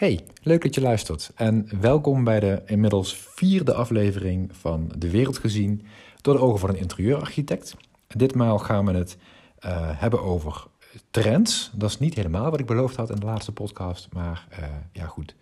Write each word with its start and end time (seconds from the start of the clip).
Hey, 0.00 0.20
leuk 0.42 0.62
dat 0.62 0.74
je 0.74 0.80
luistert 0.80 1.30
en 1.34 1.68
welkom 1.80 2.24
bij 2.24 2.40
de 2.40 2.62
inmiddels 2.66 3.14
vierde 3.14 3.74
aflevering 3.74 4.56
van 4.56 4.92
De 4.96 5.10
Wereld 5.10 5.38
Gezien 5.38 5.86
door 6.20 6.34
de 6.34 6.40
ogen 6.40 6.58
van 6.58 6.68
een 6.68 6.78
interieurarchitect. 6.78 7.76
Ditmaal 8.06 8.58
gaan 8.58 8.86
we 8.86 8.92
het 8.92 9.16
uh, 9.64 9.70
hebben 10.00 10.22
over 10.22 10.66
trends. 11.10 11.70
Dat 11.74 11.90
is 11.90 11.98
niet 11.98 12.14
helemaal 12.14 12.50
wat 12.50 12.60
ik 12.60 12.66
beloofd 12.66 12.96
had 12.96 13.10
in 13.10 13.16
de 13.16 13.26
laatste 13.26 13.52
podcast, 13.52 14.08
maar 14.12 14.46
uh, 14.52 14.64
ja 14.92 15.06
goed, 15.06 15.34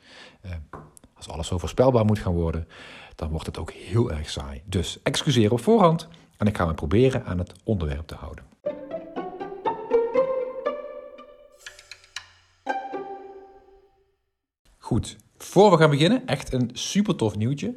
uh, 0.45 0.51
als 1.15 1.29
alles 1.29 1.47
zo 1.47 1.59
voorspelbaar 1.59 2.05
moet 2.05 2.19
gaan 2.19 2.35
worden, 2.35 2.69
dan 3.15 3.31
wordt 3.31 3.47
het 3.47 3.59
ook 3.59 3.73
heel 3.73 4.11
erg 4.11 4.31
saai. 4.31 4.63
Dus 4.65 4.99
excuseer 5.03 5.53
op 5.53 5.61
voorhand 5.61 6.09
en 6.37 6.47
ik 6.47 6.57
ga 6.57 6.67
me 6.67 6.75
proberen 6.75 7.25
aan 7.25 7.39
het 7.39 7.53
onderwerp 7.65 8.07
te 8.07 8.15
houden. 8.15 8.45
Goed, 14.89 15.17
voor 15.39 15.71
we 15.71 15.77
gaan 15.77 15.91
beginnen, 15.91 16.27
echt 16.27 16.53
een 16.53 16.71
super 16.73 17.17
tof 17.17 17.37
nieuwtje. 17.37 17.75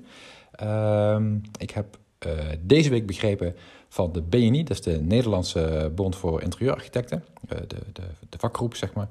Uh, 0.63 1.21
ik 1.59 1.71
heb 1.71 1.97
uh, 2.27 2.33
deze 2.61 2.89
week 2.89 3.05
begrepen 3.05 3.55
van 3.89 4.11
de 4.11 4.21
BNI, 4.21 4.63
dat 4.63 4.77
is 4.77 4.81
de 4.81 5.01
Nederlandse 5.01 5.91
Bond 5.95 6.15
voor 6.15 6.41
Interieurarchitecten, 6.41 7.23
uh, 7.53 7.59
de, 7.67 7.77
de, 7.93 8.01
de, 8.29 8.37
vakgroep 8.37 8.75
zeg 8.75 8.93
maar, 8.93 9.07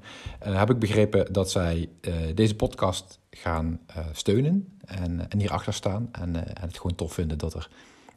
uh, 0.47 0.57
heb 0.57 0.69
ik 0.69 0.79
begrepen 0.79 1.33
dat 1.33 1.51
zij 1.51 1.89
deze 2.35 2.55
podcast 2.55 3.19
gaan 3.29 3.79
steunen 4.11 4.77
en, 4.85 5.29
en 5.29 5.39
hierachter 5.39 5.73
staan 5.73 6.09
en, 6.11 6.35
en 6.35 6.67
het 6.67 6.77
gewoon 6.77 6.95
tof 6.95 7.13
vinden 7.13 7.37
dat 7.37 7.53
er 7.53 7.69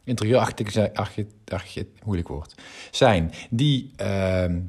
interieurarchitecten, 0.04 0.92
architect, 0.92 2.04
moeilijk 2.04 2.28
woord, 2.28 2.54
zijn 2.90 3.32
die, 3.50 3.90
ehm, 3.96 4.60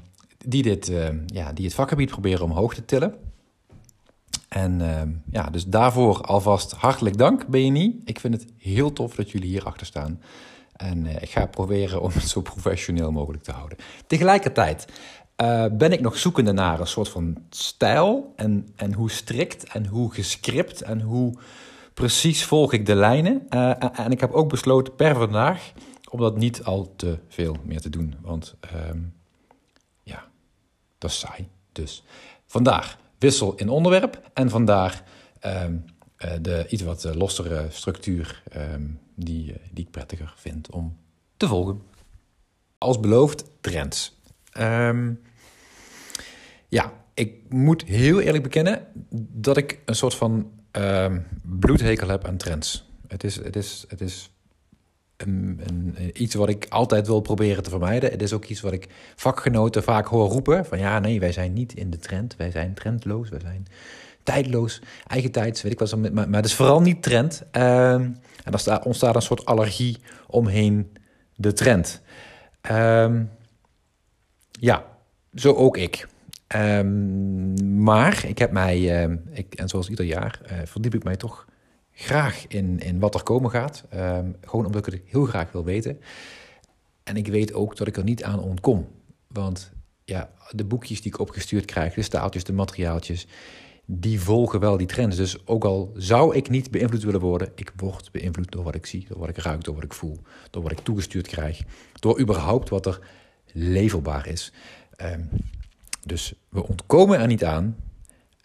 die, 0.45 0.63
dit, 0.63 0.91
ja, 1.25 1.53
die 1.53 1.65
het 1.65 1.75
vakgebied 1.75 2.09
proberen 2.09 2.43
omhoog 2.43 2.73
te 2.73 2.85
tillen. 2.85 3.24
En 4.55 4.79
uh, 4.79 5.01
ja, 5.31 5.49
dus 5.49 5.65
daarvoor 5.65 6.21
alvast 6.21 6.71
hartelijk 6.71 7.17
dank, 7.17 7.47
BNI. 7.47 8.01
Ik 8.05 8.19
vind 8.19 8.33
het 8.33 8.45
heel 8.57 8.93
tof 8.93 9.15
dat 9.15 9.31
jullie 9.31 9.49
hierachter 9.49 9.85
staan. 9.85 10.21
En 10.75 11.05
uh, 11.05 11.15
ik 11.15 11.29
ga 11.29 11.45
proberen 11.45 12.01
om 12.01 12.11
het 12.13 12.27
zo 12.27 12.41
professioneel 12.41 13.11
mogelijk 13.11 13.43
te 13.43 13.51
houden. 13.51 13.77
Tegelijkertijd 14.07 14.87
uh, 15.41 15.65
ben 15.71 15.91
ik 15.91 16.01
nog 16.01 16.17
zoekende 16.17 16.51
naar 16.51 16.79
een 16.79 16.87
soort 16.87 17.09
van 17.09 17.37
stijl. 17.49 18.33
En, 18.35 18.67
en 18.75 18.93
hoe 18.93 19.11
strikt 19.11 19.63
en 19.63 19.85
hoe 19.85 20.13
gescript 20.13 20.81
en 20.81 21.01
hoe 21.01 21.37
precies 21.93 22.45
volg 22.45 22.73
ik 22.73 22.85
de 22.85 22.95
lijnen. 22.95 23.47
Uh, 23.49 23.99
en 23.99 24.11
ik 24.11 24.19
heb 24.19 24.31
ook 24.31 24.49
besloten 24.49 24.95
per 24.95 25.15
vandaag 25.15 25.71
om 26.09 26.19
dat 26.19 26.37
niet 26.37 26.63
al 26.63 26.93
te 26.95 27.19
veel 27.27 27.57
meer 27.63 27.81
te 27.81 27.89
doen. 27.89 28.15
Want 28.21 28.55
ja, 30.03 30.25
dat 30.97 31.09
is 31.09 31.19
saai. 31.19 31.47
Dus 31.71 32.03
vandaar 32.45 33.03
wissel 33.17 33.55
in 33.55 33.69
onderwerp 33.69 34.21
en 34.33 34.49
vandaar 34.49 35.03
um, 35.45 35.85
uh, 36.25 36.31
de 36.41 36.65
iets 36.69 36.83
wat 36.83 37.15
lossere 37.15 37.67
structuur 37.69 38.43
um, 38.57 38.99
die, 39.15 39.51
uh, 39.51 39.57
die 39.71 39.85
ik 39.85 39.91
prettiger 39.91 40.33
vind 40.37 40.71
om 40.71 40.97
te 41.37 41.47
volgen. 41.47 41.81
Als 42.77 42.99
beloofd, 42.99 43.45
trends. 43.61 44.19
Um, 44.57 45.21
ja, 46.67 46.93
ik 47.13 47.49
moet 47.49 47.83
heel 47.83 48.19
eerlijk 48.19 48.43
bekennen 48.43 48.87
dat 49.31 49.57
ik 49.57 49.79
een 49.85 49.95
soort 49.95 50.15
van 50.15 50.51
bloedhekel 51.41 52.07
heb 52.07 52.25
aan 52.25 52.37
trends. 52.37 52.89
Het 53.07 53.23
is, 53.23 53.35
het 53.35 53.55
is, 53.55 53.85
het 53.87 54.01
is 54.01 54.29
een, 55.17 55.61
iets 56.13 56.35
wat 56.35 56.49
ik 56.49 56.65
altijd 56.69 57.07
wil 57.07 57.19
proberen 57.19 57.63
te 57.63 57.69
vermijden. 57.69 58.11
Het 58.11 58.21
is 58.21 58.33
ook 58.33 58.45
iets 58.45 58.61
wat 58.61 58.73
ik 58.73 58.87
vakgenoten 59.15 59.83
vaak 59.83 60.07
hoor 60.07 60.29
roepen: 60.29 60.65
van 60.65 60.79
ja, 60.79 60.99
nee, 60.99 61.19
wij 61.19 61.31
zijn 61.31 61.53
niet 61.53 61.73
in 61.73 61.89
de 61.89 61.97
trend, 61.97 62.35
wij 62.35 62.51
zijn 62.51 62.73
trendloos, 62.73 63.29
wij 63.29 63.39
zijn 63.39 63.67
tijdloos, 64.23 64.81
eigen 65.07 65.31
tijds, 65.31 65.61
weet 65.61 65.71
ik 65.71 65.79
wat. 65.79 65.95
Maar, 65.95 66.11
maar, 66.11 66.29
het 66.29 66.45
is 66.45 66.55
vooral 66.55 66.81
niet 66.81 67.03
trend. 67.03 67.43
Uh, 67.51 67.93
en 67.93 68.21
dan 68.43 68.83
ontstaat 68.83 69.15
een 69.15 69.21
soort 69.21 69.45
allergie 69.45 69.97
omheen 70.27 70.97
de 71.35 71.53
trend. 71.53 72.01
Uh, 72.71 73.19
ja, 74.51 74.85
zo 75.35 75.53
ook 75.53 75.77
ik. 75.77 76.07
Um, 76.55 77.83
maar 77.83 78.25
ik 78.27 78.37
heb 78.37 78.51
mij, 78.51 78.79
ik, 79.31 79.53
en 79.53 79.69
zoals 79.69 79.89
ieder 79.89 80.05
jaar, 80.05 80.39
uh, 80.51 80.57
verdiep 80.65 80.95
ik 80.95 81.03
mij 81.03 81.15
toch 81.15 81.45
graag 81.95 82.47
in, 82.47 82.79
in 82.79 82.99
wat 82.99 83.15
er 83.15 83.23
komen 83.23 83.51
gaat. 83.51 83.83
Um, 83.93 84.35
gewoon 84.41 84.65
omdat 84.65 84.87
ik 84.87 84.93
het 84.93 85.01
heel 85.05 85.25
graag 85.25 85.51
wil 85.51 85.63
weten. 85.63 85.99
En 87.03 87.17
ik 87.17 87.27
weet 87.27 87.53
ook 87.53 87.77
dat 87.77 87.87
ik 87.87 87.97
er 87.97 88.03
niet 88.03 88.23
aan 88.23 88.39
ontkom. 88.39 88.87
Want 89.27 89.71
ja, 90.03 90.29
de 90.51 90.65
boekjes 90.65 91.01
die 91.01 91.11
ik 91.11 91.19
opgestuurd 91.19 91.65
krijg, 91.65 91.93
de 91.93 92.01
staaltjes, 92.01 92.43
de 92.43 92.53
materiaaltjes, 92.53 93.27
die 93.85 94.19
volgen 94.19 94.59
wel 94.59 94.77
die 94.77 94.87
trends. 94.87 95.17
Dus 95.17 95.47
ook 95.47 95.65
al 95.65 95.91
zou 95.95 96.35
ik 96.35 96.49
niet 96.49 96.71
beïnvloed 96.71 97.03
willen 97.03 97.19
worden, 97.19 97.51
ik 97.55 97.73
word 97.75 98.11
beïnvloed 98.11 98.51
door 98.51 98.63
wat 98.63 98.75
ik 98.75 98.85
zie, 98.85 99.05
door 99.07 99.19
wat 99.19 99.29
ik 99.29 99.37
ruik, 99.37 99.63
door 99.63 99.75
wat 99.75 99.83
ik 99.83 99.93
voel, 99.93 100.19
door 100.49 100.63
wat 100.63 100.71
ik 100.71 100.79
toegestuurd 100.79 101.27
krijg, 101.27 101.61
door 101.99 102.19
überhaupt 102.19 102.69
wat 102.69 102.85
er 102.85 102.99
leverbaar 103.51 104.27
is. 104.27 104.53
Um, 105.01 105.29
dus 106.03 106.33
we 106.49 106.67
ontkomen 106.67 107.19
er 107.19 107.27
niet 107.27 107.43
aan. 107.43 107.75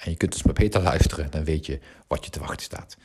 En 0.00 0.10
je 0.10 0.16
kunt 0.16 0.32
dus 0.32 0.42
maar 0.42 0.54
beter 0.54 0.82
luisteren, 0.82 1.30
dan 1.30 1.44
weet 1.44 1.66
je 1.66 1.78
wat 2.06 2.24
je 2.24 2.30
te 2.30 2.40
wachten 2.40 2.62
staat. 2.62 2.96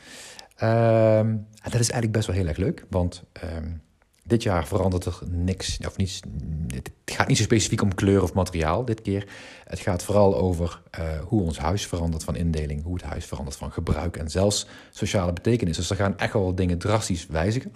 Um, 0.64 1.28
en 1.28 1.72
dat 1.72 1.80
is 1.80 1.90
eigenlijk 1.90 2.12
best 2.12 2.28
wel 2.28 2.36
heel 2.36 2.48
erg 2.48 2.58
leuk, 2.58 2.86
want 2.90 3.24
um, 3.44 3.82
dit 4.24 4.44
jaar 4.44 4.68
verandert 4.68 5.06
er 5.06 5.20
niks, 5.30 5.78
of 5.86 5.98
niets. 5.98 6.20
Het 6.68 6.92
gaat 7.06 7.28
niet 7.28 7.38
zo 7.38 7.44
specifiek 7.44 7.82
om 7.82 7.96
kleur 7.96 8.24
of 8.24 8.34
materiaal 8.34 8.86
dit 8.86 9.02
keer. 9.02 9.28
Het 9.64 9.80
gaat 9.80 10.04
vooral 10.04 10.38
over 10.38 10.82
uh, 11.00 11.20
hoe 11.20 11.42
ons 11.42 11.58
huis 11.58 11.88
verandert 11.88 12.24
van 12.24 12.36
indeling, 12.36 12.84
hoe 12.84 12.94
het 12.94 13.04
huis 13.04 13.26
verandert 13.26 13.58
van 13.58 13.72
gebruik 13.72 14.18
en 14.18 14.30
zelfs 14.30 14.68
sociale 14.92 15.34
betekenis. 15.34 15.76
Dus 15.76 15.90
er 15.90 15.96
gaan 15.96 16.18
echt 16.18 16.34
wel 16.34 16.56
dingen 16.56 16.78
drastisch 16.78 17.28
wijzigen. 17.28 17.74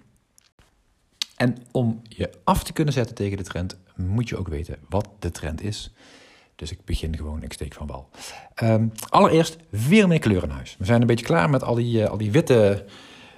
En 1.35 1.57
om 1.71 2.01
je 2.03 2.29
af 2.43 2.63
te 2.63 2.73
kunnen 2.73 2.93
zetten 2.93 3.15
tegen 3.15 3.37
de 3.37 3.43
trend, 3.43 3.77
moet 3.95 4.29
je 4.29 4.37
ook 4.37 4.47
weten 4.47 4.77
wat 4.89 5.09
de 5.19 5.31
trend 5.31 5.61
is. 5.61 5.93
Dus 6.59 6.71
ik 6.71 6.85
begin 6.85 7.17
gewoon, 7.17 7.43
ik 7.43 7.53
steek 7.53 7.73
van 7.73 7.87
wal. 7.87 8.09
Um, 8.63 8.91
allereerst 9.09 9.57
weer 9.69 10.07
meer 10.07 10.19
kleur 10.19 10.43
in 10.43 10.49
huis. 10.49 10.75
We 10.79 10.85
zijn 10.85 11.01
een 11.01 11.07
beetje 11.07 11.25
klaar 11.25 11.49
met 11.49 11.63
al 11.63 11.75
die, 11.75 12.01
uh, 12.01 12.07
al 12.07 12.17
die 12.17 12.31
witte, 12.31 12.85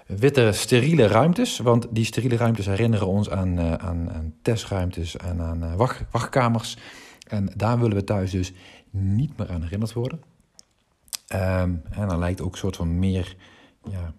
witte 0.05 0.51
steriele 0.51 1.07
ruimtes. 1.07 1.57
Want 1.57 1.87
die 1.89 2.05
steriele 2.05 2.35
ruimtes 2.35 2.65
herinneren 2.65 3.07
ons 3.07 3.29
aan, 3.29 3.59
uh, 3.59 3.73
aan, 3.73 4.33
testruimtes 4.41 5.17
en 5.17 5.41
aan 5.41 5.63
uh, 5.63 5.75
wacht, 5.75 6.03
wachtkamers. 6.11 6.77
En 7.27 7.51
daar 7.55 7.79
willen 7.79 7.95
we 7.95 8.03
thuis 8.03 8.31
dus 8.31 8.53
niet 8.89 9.37
meer 9.37 9.49
aan 9.49 9.61
herinnerd 9.61 9.93
worden. 9.93 10.21
Um, 11.33 11.81
en 11.89 12.07
dan 12.07 12.19
lijkt 12.19 12.41
ook 12.41 12.51
een 12.51 12.57
soort 12.57 12.75
van 12.75 12.99
meer 12.99 13.35
ja, 13.89 14.13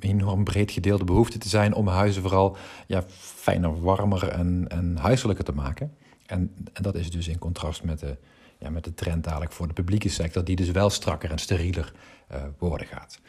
enorm 0.00 0.44
breed 0.44 0.70
gedeelde 0.70 1.04
behoefte 1.04 1.38
te 1.38 1.48
zijn 1.48 1.74
om 1.74 1.88
huizen 1.88 2.22
vooral 2.22 2.56
ja, 2.86 3.02
fijner, 3.18 3.80
warmer 3.80 4.28
en, 4.28 4.64
en 4.68 4.96
huiselijker 4.96 5.44
te 5.44 5.52
maken. 5.52 5.92
En, 6.30 6.54
dat 6.72 6.94
is 6.94 7.10
dus 7.10 7.28
in 7.28 7.38
contrast 7.38 7.84
met 7.84 7.98
de, 7.98 8.16
ja, 8.58 8.70
met 8.70 8.84
de 8.84 8.94
trend 8.94 9.24
dadelijk 9.24 9.52
voor 9.52 9.66
de 9.66 9.72
publieke 9.72 10.08
sector, 10.08 10.44
die 10.44 10.56
dus 10.56 10.70
wel 10.70 10.90
strakker 10.90 11.30
en 11.30 11.38
sterieler 11.38 11.92
uh, 12.32 12.42
worden 12.58 12.86
gaat. 12.86 13.20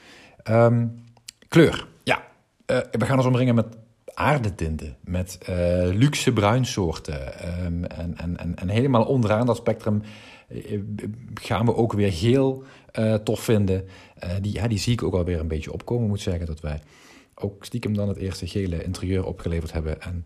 Um, 0.50 1.04
kleur. 1.48 1.88
Ja, 2.04 2.28
uh, 2.66 2.78
we 2.92 3.06
gaan 3.06 3.18
ons 3.18 3.26
omringen 3.26 3.56
met 3.56 3.78
aardetinten, 4.14 4.98
met 5.04 5.38
uh, 5.42 5.56
luxe 5.94 6.34
bruinsoorten. 6.34 7.50
Um, 7.66 7.86
en, 7.86 8.18
en, 8.18 8.56
en, 8.56 8.70
helemaal 8.70 9.06
onderaan 9.06 9.46
dat 9.46 9.58
spectrum 9.58 10.02
gaan 11.34 11.66
we 11.66 11.76
ook 11.76 11.94
weer 11.94 12.12
geel 12.12 12.64
tof 13.24 13.40
vinden. 13.40 13.88
die, 14.42 14.54
ja, 14.54 14.68
die 14.68 14.80
zie 14.80 14.94
ik 14.94 15.04
ook 15.04 15.14
alweer 15.14 15.40
een 15.40 15.48
beetje 15.48 15.74
opkomen. 15.74 16.08
Moet 16.08 16.22
zeggen 16.22 16.46
dat 16.46 16.60
wij 16.60 16.82
ook 17.36 17.66
stiekem 17.66 17.94
dan 17.94 18.08
het 18.08 18.18
eerste 18.18 18.48
gele 18.48 18.84
interieur 18.84 19.26
opgeleverd 19.26 19.72
hebben. 19.72 20.02
En 20.02 20.24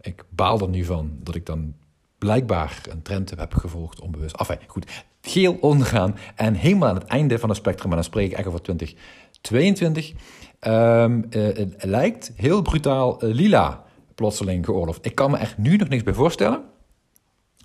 ik 0.00 0.24
baal 0.28 0.60
er 0.60 0.68
nu 0.68 0.84
van 0.84 1.18
dat 1.22 1.34
ik 1.34 1.46
dan 1.46 1.74
blijkbaar 2.18 2.80
een 2.90 3.02
trend 3.02 3.30
heb 3.30 3.54
gevolgd, 3.54 4.00
onbewust. 4.00 4.36
Enfin, 4.36 4.58
goed. 4.66 5.04
Geel 5.20 5.56
ondergaan 5.60 6.16
en 6.34 6.54
helemaal 6.54 6.88
aan 6.88 6.94
het 6.94 7.04
einde 7.04 7.38
van 7.38 7.48
het 7.48 7.58
spectrum, 7.58 7.88
maar 7.88 7.96
dan 7.96 8.06
spreek 8.06 8.30
ik 8.30 8.36
echt 8.36 8.46
over 8.46 8.62
2022, 8.62 10.12
um, 10.60 11.26
uh, 11.30 11.66
lijkt 11.78 12.32
heel 12.36 12.62
brutaal 12.62 13.24
uh, 13.24 13.34
lila 13.34 13.84
plotseling 14.14 14.64
geoorloofd. 14.64 15.06
Ik 15.06 15.14
kan 15.14 15.30
me 15.30 15.36
echt 15.36 15.58
nu 15.58 15.76
nog 15.76 15.88
niks 15.88 16.02
bij 16.02 16.14
voorstellen. 16.14 16.62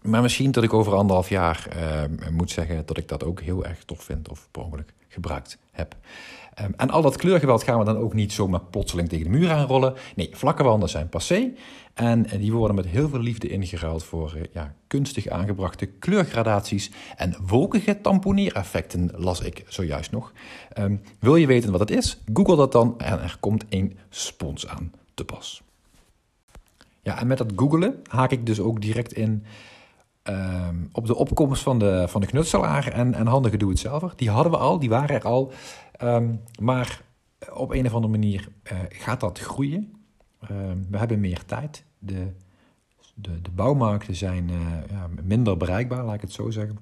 Maar 0.04 0.22
misschien 0.22 0.52
dat 0.52 0.64
ik 0.64 0.74
over 0.74 0.94
anderhalf 0.94 1.30
jaar 1.30 1.68
uh, 1.76 2.32
moet 2.32 2.52
zeggen 2.52 2.86
dat 2.86 2.98
ik 2.98 3.08
dat 3.08 3.24
ook 3.24 3.42
heel 3.42 3.66
erg 3.66 3.84
tof 3.84 4.04
vind 4.04 4.30
of 4.30 4.48
per 4.52 4.64
ongeluk 4.64 4.94
gebruikt 5.08 5.58
heb. 5.72 5.96
Um, 6.62 6.74
en 6.78 6.90
al 6.90 7.02
dat 7.02 7.16
kleurgeweld 7.16 7.64
gaan 7.64 7.80
we 7.80 7.86
dan 7.86 7.98
ook 7.98 8.14
niet 8.14 8.34
zomaar 8.34 8.62
plotseling 8.62 9.10
tegen 9.10 9.24
de 9.24 9.38
muur 9.38 9.52
aanrollen. 9.52 9.94
Nee, 10.16 10.30
vlakke 10.32 10.64
wanden 10.64 10.90
zijn 10.90 11.10
passé. 11.10 11.52
En, 11.94 12.30
en 12.30 12.40
die 12.40 12.54
worden 12.54 12.76
met 12.76 12.86
heel 12.86 13.10
veel 13.10 13.20
liefde 13.20 13.48
ingeruild 13.48 14.04
voor 14.04 14.34
uh, 14.36 14.44
ja, 14.52 14.74
kunstig 14.88 15.28
aangebrachte 15.28 15.86
kleurgradaties 15.86 16.92
en 17.16 17.36
wolkige 17.48 18.02
tamponeereffecten, 18.02 19.12
las 19.16 19.40
ik 19.40 19.64
zojuist 19.68 20.12
nog. 20.12 20.32
Um, 20.80 21.02
wil 21.20 21.36
je 21.36 21.48
weten 21.48 21.72
wat 21.72 21.80
het 21.80 21.92
is? 21.92 22.22
Google 22.34 22.56
dat 22.56 22.72
dan 22.72 23.00
en 23.00 23.22
er 23.22 23.38
komt 23.40 23.66
een 23.70 23.98
spons 24.10 24.68
aan 24.68 24.92
te 25.14 25.26
pas. 25.26 25.62
Ja, 27.02 27.20
en 27.20 27.28
met 27.28 27.38
dat 27.38 27.52
googelen 27.56 28.02
haak 28.08 28.32
ik 28.32 28.46
dus 28.46 28.60
ook 28.60 28.82
direct 28.82 29.14
in 29.14 29.46
ehm, 30.24 30.76
op 30.92 31.06
de 31.06 31.16
opkomst 31.16 31.64
van 31.64 31.80
de, 31.80 32.06
van 32.08 32.22
de 32.22 32.28
knutselaar 32.28 32.88
en, 32.88 33.14
en 33.14 33.28
handige 33.28 33.58
doe-het-zelver. 33.58 34.14
Die 34.16 34.30
hadden 34.30 34.52
we 34.52 34.58
al, 34.58 34.80
die 34.80 34.90
waren 34.90 35.16
er 35.16 35.24
al. 35.24 35.52
Ehm, 35.92 36.36
maar 36.60 37.02
op 37.52 37.72
een 37.72 37.86
of 37.86 37.94
andere 37.94 38.12
manier 38.12 38.48
uh, 38.72 38.80
gaat 38.90 39.20
dat 39.20 39.40
groeien. 39.40 39.94
Ehm, 40.40 40.78
we 40.90 40.98
hebben 40.98 41.20
meer 41.20 41.46
tijd. 41.46 41.86
De, 42.00 42.32
de, 43.14 43.42
de 43.42 43.52
bouwmarkten 43.52 44.16
zijn 44.16 44.50
uh, 44.50 44.58
ja, 44.90 45.10
minder 45.24 45.58
bereikbaar, 45.58 46.04
laat 46.04 46.16
ik 46.16 46.22
het 46.22 46.32
zo 46.32 46.50
zeggen. 46.50 46.80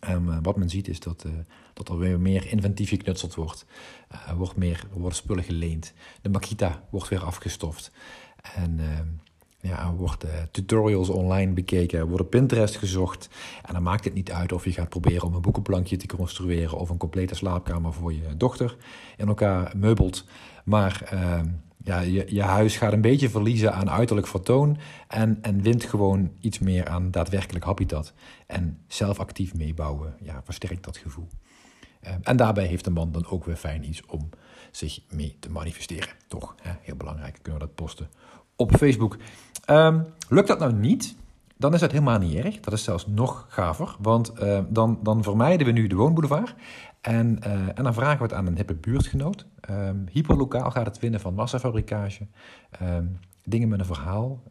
En 0.00 0.22
uh, 0.22 0.36
wat 0.42 0.56
men 0.56 0.70
ziet 0.70 0.88
is 0.88 1.00
dat, 1.00 1.26
dat 1.72 1.88
er 1.88 1.98
weer 1.98 2.20
meer 2.20 2.46
inventief 2.46 2.88
geknutseld 2.88 3.34
wordt. 3.34 3.66
wordt 4.36 4.56
meer, 4.56 4.86
er 4.92 4.98
worden 4.98 5.18
spullen 5.18 5.44
geleend. 5.44 5.92
De 6.22 6.28
Makita 6.28 6.82
wordt 6.90 7.08
weer 7.08 7.24
afgestoft. 7.24 7.92
En 8.54 8.80
ja, 9.62 9.94
worden 9.94 10.48
tutorials 10.50 11.08
online 11.08 11.52
bekeken, 11.52 12.08
worden 12.08 12.28
Pinterest 12.28 12.76
gezocht. 12.76 13.28
En 13.64 13.72
dan 13.72 13.82
maakt 13.82 14.04
het 14.04 14.14
niet 14.14 14.32
uit 14.32 14.52
of 14.52 14.64
je 14.64 14.72
gaat 14.72 14.88
proberen 14.88 15.22
om 15.22 15.34
een 15.34 15.40
boekenplankje 15.40 15.96
te 15.96 16.06
construeren 16.06 16.78
of 16.78 16.88
een 16.88 16.96
complete 16.96 17.34
slaapkamer 17.34 17.92
voor 17.92 18.12
je 18.12 18.36
dochter 18.36 18.76
in 19.16 19.28
elkaar 19.28 19.72
meubelt. 19.76 20.24
Maar 20.64 21.10
uh, 21.14 21.40
ja, 21.84 22.00
je, 22.00 22.24
je 22.28 22.42
huis 22.42 22.76
gaat 22.76 22.92
een 22.92 23.00
beetje 23.00 23.30
verliezen 23.30 23.74
aan 23.74 23.90
uiterlijk 23.90 24.26
vertoon 24.26 24.78
en, 25.08 25.38
en 25.42 25.62
wint 25.62 25.84
gewoon 25.84 26.30
iets 26.40 26.58
meer 26.58 26.88
aan 26.88 27.10
daadwerkelijk 27.10 27.64
habitat. 27.64 28.12
En 28.46 28.78
zelf 28.86 29.18
actief 29.18 29.54
meebouwen 29.54 30.14
ja, 30.20 30.40
versterkt 30.44 30.84
dat 30.84 30.96
gevoel. 30.96 31.28
Uh, 32.04 32.10
en 32.22 32.36
daarbij 32.36 32.66
heeft 32.66 32.84
de 32.84 32.90
man 32.90 33.12
dan 33.12 33.26
ook 33.26 33.44
weer 33.44 33.56
fijn 33.56 33.88
iets 33.88 34.02
om 34.06 34.28
zich 34.72 35.00
mee 35.10 35.36
te 35.40 35.50
manifesteren. 35.50 36.08
Toch, 36.28 36.54
heel 36.62 36.96
belangrijk, 36.96 37.38
kunnen 37.42 37.60
we 37.60 37.66
dat 37.66 37.74
posten 37.74 38.08
op 38.56 38.76
Facebook. 38.76 39.16
Um, 39.70 40.06
lukt 40.28 40.48
dat 40.48 40.58
nou 40.58 40.72
niet, 40.72 41.16
dan 41.56 41.74
is 41.74 41.80
dat 41.80 41.90
helemaal 41.90 42.18
niet 42.18 42.34
erg. 42.34 42.60
Dat 42.60 42.72
is 42.72 42.84
zelfs 42.84 43.06
nog 43.06 43.46
gaver, 43.48 43.96
want 44.00 44.32
uh, 44.42 44.60
dan, 44.68 44.98
dan 45.02 45.22
vermijden 45.22 45.66
we 45.66 45.72
nu 45.72 45.86
de 45.86 45.94
woonboulevard. 45.94 46.54
En, 47.00 47.38
uh, 47.46 47.52
en 47.52 47.84
dan 47.84 47.94
vragen 47.94 48.18
we 48.18 48.24
het 48.24 48.32
aan 48.32 48.46
een 48.46 48.56
hippe 48.56 48.74
buurtgenoot. 48.74 49.46
Um, 49.70 50.06
hyperlokaal 50.10 50.70
gaat 50.70 50.86
het 50.86 50.98
winnen 50.98 51.20
van 51.20 51.34
massafabrikage. 51.34 52.26
Um, 52.82 53.18
dingen 53.44 53.68
met 53.68 53.80
een 53.80 53.86
verhaal. 53.86 54.42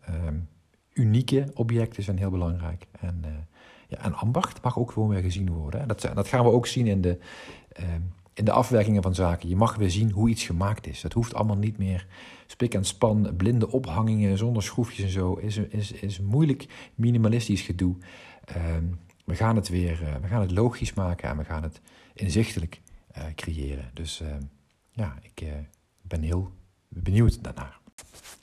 unieke 0.94 1.52
objecten 1.54 2.04
zijn 2.04 2.18
heel 2.18 2.30
belangrijk. 2.30 2.88
En, 3.00 3.22
uh, 3.26 3.32
ja, 3.88 3.98
en 3.98 4.14
ambacht 4.14 4.62
mag 4.62 4.78
ook 4.78 4.92
gewoon 4.92 5.10
weer 5.10 5.22
gezien 5.22 5.52
worden. 5.52 5.88
Dat, 5.88 6.10
dat 6.14 6.28
gaan 6.28 6.44
we 6.44 6.52
ook 6.52 6.68
zien 6.68 6.88
in 6.88 7.02
de, 7.02 7.18
in 8.34 8.46
de 8.46 8.52
afwerkingen 8.52 9.02
van 9.02 9.16
zaken. 9.16 9.50
Je 9.50 9.56
mag 9.56 9.76
weer 9.76 9.92
zien 9.92 10.12
hoe 10.12 10.30
iets 10.30 10.44
gemaakt 10.44 10.88
is. 10.88 11.04
Het 11.04 11.14
hoeft 11.14 11.34
allemaal 11.34 11.58
niet 11.58 11.78
meer 11.78 12.08
spik 12.46 12.74
en 12.74 12.86
span, 12.86 13.34
blinde 13.38 13.72
ophangingen 13.72 14.38
zonder 14.38 14.64
schroefjes 14.64 15.06
en 15.06 15.12
zo. 15.12 15.34
Is, 15.34 15.58
is, 15.58 15.92
is 15.92 16.20
moeilijk 16.20 16.92
minimalistisch 16.96 17.62
gedoe. 17.62 17.96
Uh, 18.56 18.56
we 19.26 19.36
gaan 19.36 19.56
het 19.56 19.70
weer, 19.70 20.02
uh, 20.02 20.16
we 20.22 20.28
gaan 20.28 20.42
het 20.42 20.52
logisch 20.52 20.94
maken 20.94 21.30
en 21.30 21.38
we 21.38 21.44
gaan 21.44 21.64
het 21.64 21.82
inzichtelijk 22.14 22.82
uh, 23.18 23.24
creëren. 23.36 23.90
Dus 23.94 24.22
ehm, 24.22 24.42
ja, 24.92 25.18
ik 25.22 25.42
eh, 25.42 25.54
ben 26.02 26.22
heel 26.22 26.52
benieuwd 26.88 27.44
daarnaar. 27.44 27.81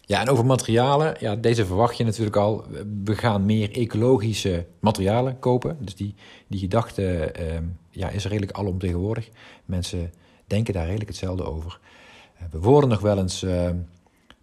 Ja, 0.08 0.20
en 0.20 0.28
over 0.28 0.46
materialen, 0.46 1.16
ja, 1.20 1.36
deze 1.36 1.66
verwacht 1.66 1.96
je 1.96 2.04
natuurlijk 2.04 2.36
al. 2.36 2.64
We 3.04 3.16
gaan 3.16 3.44
meer 3.44 3.72
ecologische 3.72 4.66
materialen 4.80 5.38
kopen. 5.38 5.76
Dus 5.80 5.94
die, 5.94 6.14
die 6.46 6.58
gedachte 6.58 7.34
uh, 7.40 7.68
ja, 7.90 8.08
is 8.08 8.24
redelijk 8.24 8.52
alomtegenwoordig. 8.52 9.28
Mensen 9.64 10.12
denken 10.46 10.74
daar 10.74 10.84
redelijk 10.84 11.08
hetzelfde 11.08 11.44
over. 11.44 11.80
Uh, 12.36 12.42
we 12.50 12.58
worden 12.58 12.90
nog 12.90 13.00
wel 13.00 13.18
eens 13.18 13.42
uh, 13.42 13.70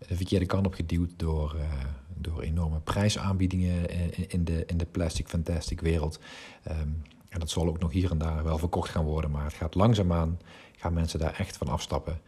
de 0.08 0.16
verkeerde 0.16 0.46
kant 0.46 0.66
op 0.66 0.74
geduwd 0.74 1.12
door, 1.18 1.56
eh, 1.60 1.86
door 2.18 2.42
enorme 2.42 2.80
prijsaanbiedingen 2.80 3.90
in, 4.30 4.44
de, 4.44 4.64
in 4.66 4.78
de 4.78 4.86
plastic 4.86 5.28
fantastic 5.28 5.82
wereld. 5.82 6.20
Um, 6.72 7.02
en 7.30 7.40
dat 7.40 7.50
zal 7.50 7.68
ook 7.68 7.80
nog 7.80 7.92
hier 7.92 8.12
en 8.12 8.18
daar 8.18 8.44
wel 8.44 8.58
verkocht 8.58 8.90
gaan 8.90 9.06
worden, 9.06 9.32
maar 9.32 9.44
het 9.44 9.54
gaat 9.54 9.76
langzaamaan, 9.76 10.40
gaan 10.78 10.94
mensen 10.94 11.20
daar 11.20 11.36
echt 11.38 11.58
van 11.58 11.68
afstappen. 11.68 12.22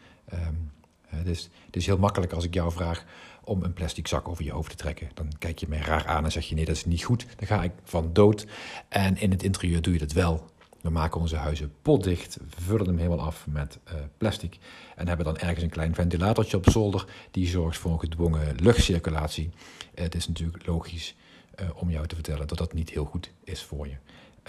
Dus 1.24 1.50
het 1.65 1.75
is 1.75 1.86
heel 1.86 1.98
makkelijk 1.98 2.33
als 2.33 2.44
ik 2.44 2.54
jou 2.54 2.71
vraag 2.71 3.06
om 3.44 3.63
een 3.63 3.74
plastic 3.74 4.07
zak 4.07 4.27
over 4.27 4.44
je 4.44 4.51
hoofd 4.51 4.69
te 4.69 4.75
trekken. 4.75 5.09
Dan 5.13 5.31
kijk 5.39 5.59
je 5.59 5.68
mij 5.68 5.80
raar 5.80 6.06
aan 6.06 6.24
en 6.24 6.31
zeg 6.31 6.45
je 6.45 6.56
nee, 6.56 6.65
dat 6.65 6.75
is 6.75 6.86
niet 6.86 7.04
goed. 7.04 7.25
Dan 7.36 7.48
ga 7.48 7.63
ik 7.63 7.71
van 7.83 8.09
dood. 8.13 8.45
En 8.89 9.18
in 9.18 9.31
het 9.31 9.44
interieur 9.44 9.81
doe 9.81 9.94
je 9.94 10.00
dat 10.00 10.12
wel. 10.12 10.45
We 10.81 10.89
maken 10.89 11.21
onze 11.21 11.36
huizen 11.36 11.74
potdicht, 11.81 12.38
vullen 12.50 12.86
hem 12.86 12.98
helemaal 12.98 13.25
af 13.25 13.48
met 13.48 13.80
uh, 13.88 13.94
plastic 14.18 14.57
en 14.95 15.07
hebben 15.07 15.25
dan 15.25 15.38
ergens 15.38 15.63
een 15.63 15.69
klein 15.69 15.95
ventilatortje 15.95 16.57
op 16.57 16.69
zolder 16.69 17.06
die 17.31 17.48
zorgt 17.48 17.77
voor 17.77 17.92
een 17.92 18.00
gedwongen 18.00 18.56
luchtcirculatie. 18.56 19.50
Het 19.94 20.15
is 20.15 20.27
natuurlijk 20.27 20.65
logisch 20.65 21.15
uh, 21.59 21.68
om 21.74 21.89
jou 21.89 22.07
te 22.07 22.15
vertellen 22.15 22.48
dat 22.48 22.57
dat 22.57 22.74
niet 22.74 22.89
heel 22.89 23.06
goed 23.06 23.31
is 23.44 23.63
voor 23.63 23.88
je. 23.88 23.95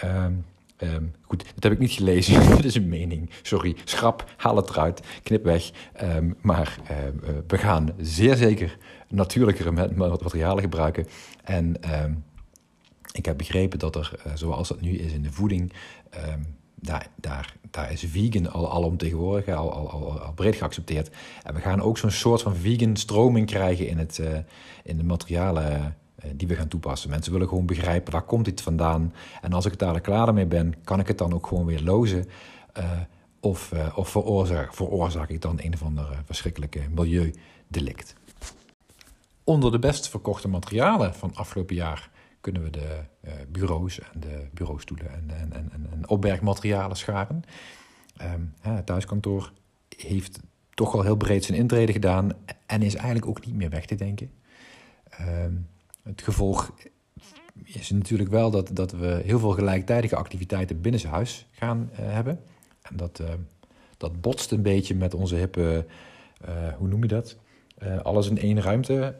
Um, 0.07 0.45
Um, 0.83 1.13
goed, 1.21 1.45
dat 1.53 1.63
heb 1.63 1.71
ik 1.71 1.79
niet 1.79 1.91
gelezen. 1.91 2.49
dat 2.49 2.63
is 2.63 2.75
een 2.75 2.89
mening. 2.89 3.29
Sorry. 3.41 3.75
Schrap, 3.83 4.33
haal 4.37 4.55
het 4.55 4.69
eruit, 4.69 5.01
knip 5.23 5.43
weg. 5.43 5.71
Um, 6.03 6.35
maar 6.41 6.77
uh, 6.83 6.97
we 7.47 7.57
gaan 7.57 7.89
zeer 7.97 8.35
zeker 8.35 8.77
natuurlijkere 9.07 9.71
materialen 9.93 10.63
gebruiken. 10.63 11.07
En 11.43 11.75
ik 13.11 13.25
heb 13.25 13.37
begrepen 13.37 13.79
dat 13.79 13.95
er, 13.95 14.11
uh, 14.27 14.31
zoals 14.35 14.67
dat 14.67 14.81
nu 14.81 14.97
is 14.97 15.11
in 15.11 15.21
de 15.21 15.31
voeding, 15.31 15.73
daar, 16.81 17.07
daar, 17.15 17.55
daar 17.71 17.91
is 17.91 18.05
vegan 18.07 18.51
al, 18.51 18.69
al 18.69 18.83
om 18.83 18.97
tegenwoordig, 18.97 19.55
al, 19.55 19.73
al, 19.73 19.89
al, 19.89 20.19
al 20.19 20.33
breed 20.33 20.55
geaccepteerd. 20.55 21.09
En 21.43 21.53
we 21.53 21.61
gaan 21.61 21.81
ook 21.81 21.97
zo'n 21.97 22.11
soort 22.11 22.41
van 22.41 22.55
vegan 22.55 22.95
stroming 22.95 23.47
krijgen 23.47 23.87
in, 23.87 23.97
het, 23.97 24.17
uh, 24.17 24.27
in 24.83 24.97
de 24.97 25.03
materialen 25.03 25.75
eh, 25.75 25.85
die 26.35 26.47
we 26.47 26.55
gaan 26.55 26.67
toepassen. 26.67 27.09
Mensen 27.09 27.31
willen 27.31 27.47
gewoon 27.47 27.65
begrijpen 27.65 28.13
waar 28.13 28.21
komt 28.21 28.45
dit 28.45 28.61
vandaan. 28.61 29.13
En 29.41 29.53
als 29.53 29.65
ik 29.65 29.71
het 29.71 29.79
daar 29.79 30.01
klaar 30.01 30.33
mee 30.33 30.45
ben, 30.45 30.83
kan 30.83 30.99
ik 30.99 31.07
het 31.07 31.17
dan 31.17 31.33
ook 31.33 31.47
gewoon 31.47 31.65
weer 31.65 31.81
lozen. 31.81 32.25
Uh, 32.77 32.91
of 33.39 33.71
uh, 33.73 33.97
of 33.97 34.09
veroorzaak, 34.09 34.73
veroorzaak 34.73 35.29
ik 35.29 35.41
dan 35.41 35.59
een 35.61 35.73
of 35.73 35.83
andere 35.83 36.13
verschrikkelijke 36.25 36.81
milieudelict. 36.89 38.15
Onder 39.43 39.71
de 39.71 39.79
best 39.79 40.09
verkochte 40.09 40.47
materialen 40.47 41.15
van 41.15 41.35
afgelopen 41.35 41.75
jaar 41.75 42.09
kunnen 42.41 42.63
we 42.63 42.69
de 42.69 42.99
bureaus 43.47 43.99
en 43.99 44.19
de 44.19 44.47
bureaustoelen 44.53 45.13
en, 45.13 45.29
en, 45.29 45.53
en, 45.53 45.87
en 45.91 46.09
opbergmaterialen 46.09 46.97
scharen. 46.97 47.43
Um, 48.21 48.53
het 48.59 48.85
thuiskantoor 48.85 49.51
heeft 49.97 50.39
toch 50.73 50.93
al 50.93 51.01
heel 51.01 51.15
breed 51.15 51.45
zijn 51.45 51.57
intrede 51.57 51.91
gedaan 51.91 52.31
en 52.65 52.81
is 52.81 52.95
eigenlijk 52.95 53.27
ook 53.27 53.45
niet 53.45 53.55
meer 53.55 53.69
weg 53.69 53.85
te 53.85 53.95
denken. 53.95 54.31
Um, 55.21 55.67
het 56.09 56.21
gevolg 56.21 56.73
is 57.63 57.89
natuurlijk 57.89 58.29
wel 58.29 58.51
dat, 58.51 58.69
dat 58.73 58.91
we 58.91 59.21
heel 59.25 59.39
veel 59.39 59.51
gelijktijdige 59.51 60.15
activiteiten 60.15 60.81
binnen 60.81 61.01
zijn 61.01 61.13
huis 61.13 61.47
gaan 61.51 61.89
uh, 61.91 61.97
hebben. 61.99 62.39
En 62.81 62.97
dat, 62.97 63.19
uh, 63.19 63.27
dat 63.97 64.21
botst 64.21 64.51
een 64.51 64.61
beetje 64.61 64.95
met 64.95 65.13
onze 65.13 65.35
hippe, 65.35 65.85
uh, 66.45 66.73
hoe 66.77 66.87
noem 66.87 67.01
je 67.01 67.07
dat? 67.07 67.37
alles 68.03 68.29
in 68.29 68.37
één 68.37 68.61
ruimte, 68.61 69.15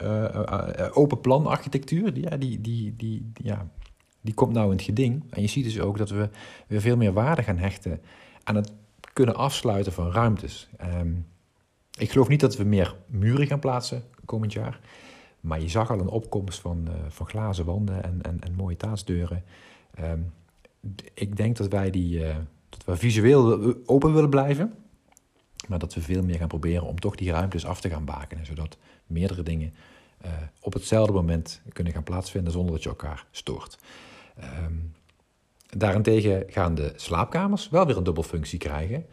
open 0.93 1.21
plan 1.21 1.45
architectuur. 1.45 2.13
Die, 2.13 2.23
ja, 2.23 2.37
die, 2.37 2.61
die, 2.61 2.95
die, 2.95 3.31
ja, 3.33 3.67
die 4.21 4.33
komt 4.33 4.53
nou 4.53 4.65
in 4.65 4.75
het 4.75 4.85
geding. 4.85 5.23
En 5.29 5.41
je 5.41 5.47
ziet 5.47 5.63
dus 5.63 5.79
ook 5.79 5.97
dat 5.97 6.09
we 6.09 6.29
weer 6.67 6.81
veel 6.81 6.97
meer 6.97 7.13
waarde 7.13 7.43
gaan 7.43 7.57
hechten 7.57 8.01
aan 8.43 8.55
het 8.55 8.71
kunnen 9.13 9.35
afsluiten 9.35 9.91
van 9.91 10.11
ruimtes. 10.11 10.69
Um, 10.99 11.25
ik 11.97 12.11
geloof 12.11 12.27
niet 12.27 12.39
dat 12.39 12.57
we 12.57 12.63
meer 12.63 12.95
muren 13.05 13.47
gaan 13.47 13.59
plaatsen 13.59 14.03
komend 14.25 14.53
jaar. 14.53 14.79
Maar 15.41 15.61
je 15.61 15.69
zag 15.69 15.91
al 15.91 15.99
een 15.99 16.07
opkomst 16.07 16.59
van, 16.59 16.85
uh, 16.87 16.93
van 17.07 17.27
glazen 17.27 17.65
wanden 17.65 18.03
en, 18.03 18.21
en, 18.21 18.39
en 18.39 18.53
mooie 18.53 18.77
taatsdeuren. 18.77 19.43
Um, 20.01 20.33
ik 21.13 21.37
denk 21.37 21.57
dat 21.57 21.67
wij 21.67 21.89
die 21.89 22.19
uh, 22.19 22.35
dat 22.69 22.85
we 22.85 22.97
visueel 22.97 23.75
open 23.85 24.13
willen 24.13 24.29
blijven. 24.29 24.73
Maar 25.67 25.79
dat 25.79 25.93
we 25.93 26.01
veel 26.01 26.23
meer 26.23 26.37
gaan 26.37 26.47
proberen 26.47 26.87
om 26.87 26.99
toch 26.99 27.15
die 27.15 27.31
ruimtes 27.31 27.65
af 27.65 27.81
te 27.81 27.89
gaan 27.89 28.05
bakenen. 28.05 28.45
Zodat 28.45 28.77
meerdere 29.07 29.43
dingen 29.43 29.73
op 30.61 30.73
hetzelfde 30.73 31.13
moment 31.13 31.61
kunnen 31.73 31.93
gaan 31.93 32.03
plaatsvinden 32.03 32.51
zonder 32.51 32.71
dat 32.73 32.83
je 32.83 32.89
elkaar 32.89 33.25
stoort. 33.31 33.77
Um, 34.63 34.93
daarentegen 35.77 36.43
gaan 36.47 36.75
de 36.75 36.93
slaapkamers 36.95 37.69
wel 37.69 37.85
weer 37.85 37.97
een 37.97 38.03
dubbelfunctie 38.03 38.59
krijgen. 38.59 39.05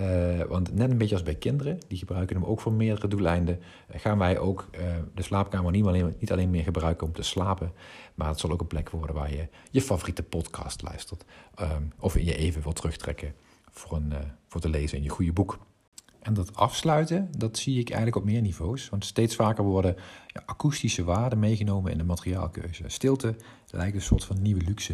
Uh, 0.00 0.42
want 0.42 0.74
net 0.74 0.90
een 0.90 0.98
beetje 0.98 1.14
als 1.14 1.24
bij 1.24 1.34
kinderen, 1.34 1.78
die 1.88 1.98
gebruiken 1.98 2.36
hem 2.36 2.44
ook 2.44 2.60
voor 2.60 2.72
meerdere 2.72 3.08
doeleinden, 3.08 3.58
uh, 3.58 4.00
gaan 4.00 4.18
wij 4.18 4.38
ook 4.38 4.68
uh, 4.74 4.80
de 5.14 5.22
slaapkamer 5.22 5.72
niet 5.72 5.84
alleen, 5.84 6.14
niet 6.18 6.32
alleen 6.32 6.50
meer 6.50 6.62
gebruiken 6.62 7.06
om 7.06 7.12
te 7.12 7.22
slapen, 7.22 7.72
maar 8.14 8.28
het 8.28 8.40
zal 8.40 8.50
ook 8.50 8.60
een 8.60 8.66
plek 8.66 8.90
worden 8.90 9.14
waar 9.14 9.32
je 9.32 9.48
je 9.70 9.82
favoriete 9.82 10.22
podcast 10.22 10.82
luistert. 10.82 11.24
Um, 11.60 11.92
of 11.98 12.14
je 12.14 12.36
even 12.36 12.62
wil 12.62 12.72
terugtrekken 12.72 13.34
voor, 13.70 13.96
een, 13.96 14.12
voor 14.48 14.60
te 14.60 14.68
lezen 14.68 14.96
in 14.96 15.04
je 15.04 15.08
goede 15.08 15.32
boek. 15.32 15.58
En 16.20 16.34
dat 16.34 16.56
afsluiten, 16.56 17.28
dat 17.36 17.58
zie 17.58 17.78
ik 17.78 17.88
eigenlijk 17.88 18.16
op 18.16 18.24
meer 18.24 18.40
niveaus. 18.40 18.88
Want 18.88 19.04
steeds 19.04 19.34
vaker 19.34 19.64
worden 19.64 19.96
ja, 20.26 20.42
akoestische 20.46 21.04
waarden 21.04 21.38
meegenomen 21.38 21.92
in 21.92 21.98
de 21.98 22.04
materiaalkeuze. 22.04 22.82
Stilte 22.86 23.36
lijkt 23.70 23.94
een 23.94 24.02
soort 24.02 24.24
van 24.24 24.42
nieuwe 24.42 24.62
luxe. 24.62 24.92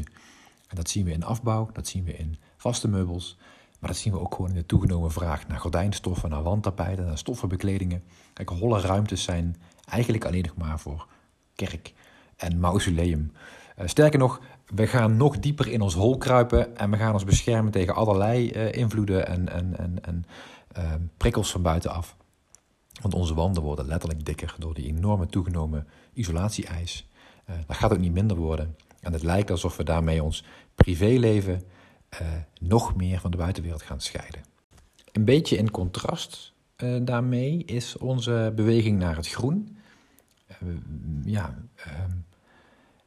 En 0.68 0.76
dat 0.76 0.90
zien 0.90 1.04
we 1.04 1.12
in 1.12 1.24
afbouw, 1.24 1.70
dat 1.72 1.86
zien 1.86 2.04
we 2.04 2.16
in 2.16 2.36
vaste 2.56 2.88
meubels. 2.88 3.38
Maar 3.84 3.92
dat 3.92 4.02
zien 4.02 4.12
we 4.12 4.20
ook 4.20 4.34
gewoon 4.34 4.50
in 4.50 4.56
de 4.56 4.66
toegenomen 4.66 5.12
vraag 5.12 5.48
naar 5.48 5.58
gordijnstoffen, 5.58 6.30
naar 6.30 6.42
wandtapijten, 6.42 7.06
naar 7.06 7.18
stoffenbekledingen. 7.18 8.02
Kijk, 8.32 8.48
holle 8.48 8.80
ruimtes 8.80 9.22
zijn 9.22 9.56
eigenlijk 9.88 10.24
alleen 10.24 10.42
nog 10.42 10.56
maar 10.56 10.80
voor 10.80 11.06
kerk 11.54 11.92
en 12.36 12.60
mausoleum. 12.60 13.32
Uh, 13.78 13.86
sterker 13.86 14.18
nog, 14.18 14.40
we 14.66 14.86
gaan 14.86 15.16
nog 15.16 15.38
dieper 15.38 15.68
in 15.68 15.80
ons 15.80 15.94
hol 15.94 16.18
kruipen 16.18 16.76
en 16.76 16.90
we 16.90 16.96
gaan 16.96 17.12
ons 17.12 17.24
beschermen 17.24 17.72
tegen 17.72 17.94
allerlei 17.94 18.50
uh, 18.50 18.72
invloeden 18.72 19.26
en, 19.26 19.48
en, 19.48 19.78
en, 19.78 20.04
en 20.04 20.24
uh, 20.78 20.92
prikkels 21.16 21.50
van 21.50 21.62
buitenaf. 21.62 22.16
Want 23.02 23.14
onze 23.14 23.34
wanden 23.34 23.62
worden 23.62 23.86
letterlijk 23.86 24.24
dikker 24.24 24.54
door 24.58 24.74
die 24.74 24.86
enorme 24.86 25.26
toegenomen 25.26 25.88
isolatie-eis. 26.12 27.08
Uh, 27.50 27.56
dat 27.66 27.76
gaat 27.76 27.92
ook 27.92 27.98
niet 27.98 28.12
minder 28.12 28.36
worden. 28.36 28.76
En 29.00 29.12
het 29.12 29.22
lijkt 29.22 29.50
alsof 29.50 29.76
we 29.76 29.84
daarmee 29.84 30.22
ons 30.22 30.44
privéleven 30.74 31.62
uh, 32.22 32.28
nog 32.60 32.96
meer 32.96 33.20
van 33.20 33.30
de 33.30 33.36
buitenwereld 33.36 33.82
gaan 33.82 34.00
scheiden. 34.00 34.40
Een 35.12 35.24
beetje 35.24 35.56
in 35.56 35.70
contrast 35.70 36.52
uh, 36.76 36.96
daarmee 37.02 37.64
is 37.64 37.96
onze 37.96 38.52
beweging 38.56 38.98
naar 38.98 39.16
het 39.16 39.28
groen. 39.28 39.76
ja, 41.24 41.58
ehm, 41.74 42.10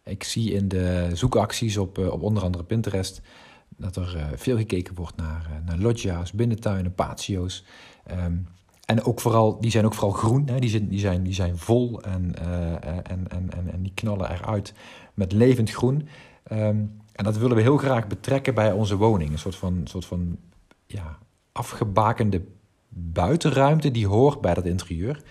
ik 0.03 0.23
zie 0.23 0.53
in 0.53 0.67
de 0.67 1.09
zoekacties 1.13 1.77
op, 1.77 1.97
op 1.97 2.21
onder 2.21 2.43
andere 2.43 2.63
Pinterest 2.63 3.21
dat 3.67 3.95
er 3.95 4.31
veel 4.35 4.57
gekeken 4.57 4.95
wordt 4.95 5.15
naar, 5.15 5.61
naar 5.65 5.77
loggia's, 5.77 6.31
binnentuinen, 6.31 6.93
patio's. 6.93 7.63
Um, 8.11 8.47
en 8.85 9.03
ook 9.03 9.21
vooral, 9.21 9.59
die 9.59 9.71
zijn 9.71 9.85
ook 9.85 9.93
vooral 9.93 10.11
groen. 10.11 10.47
Hè? 10.47 10.59
Die, 10.59 10.69
zijn, 10.69 10.87
die, 10.87 10.99
zijn, 10.99 11.23
die 11.23 11.33
zijn 11.33 11.57
vol 11.57 12.01
en, 12.01 12.35
en, 12.81 13.03
en, 13.03 13.49
en, 13.49 13.71
en 13.71 13.81
die 13.81 13.91
knallen 13.93 14.31
eruit 14.31 14.73
met 15.13 15.31
levend 15.31 15.69
groen. 15.69 16.07
Um, 16.51 17.01
en 17.17 17.24
dat 17.24 17.38
willen 17.38 17.55
we 17.55 17.62
heel 17.62 17.77
graag 17.77 18.07
betrekken 18.07 18.53
bij 18.53 18.71
onze 18.71 18.95
woning. 18.95 19.31
Een 19.31 19.39
soort 19.39 19.55
van, 19.55 19.81
soort 19.83 20.05
van 20.05 20.38
ja, 20.86 21.17
afgebakende 21.51 22.41
buitenruimte 22.89 23.91
die 23.91 24.07
hoort 24.07 24.41
bij 24.41 24.53
dat 24.53 24.65
interieur. 24.65 25.24